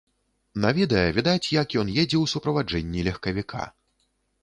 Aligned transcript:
На 0.63 0.71
відэа 0.77 1.11
відаць, 1.17 1.51
як 1.61 1.77
ён 1.83 1.93
едзе 2.01 2.17
ў 2.23 2.35
суправаджэнні 2.35 3.07
легкавіка. 3.13 3.73